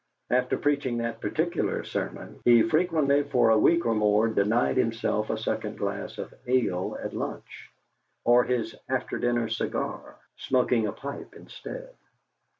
[0.31, 5.37] After preaching that particular sermon, he frequently for a week or more denied himself a
[5.37, 7.69] second glass of ale at lunch,
[8.25, 11.93] or his after dinner cigar, smoking a pipe instead.